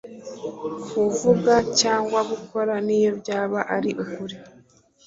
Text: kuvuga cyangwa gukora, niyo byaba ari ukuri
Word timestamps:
kuvuga 0.93 1.53
cyangwa 1.79 2.19
gukora, 2.31 2.73
niyo 2.85 3.11
byaba 3.21 3.59
ari 3.75 3.91
ukuri 4.03 4.35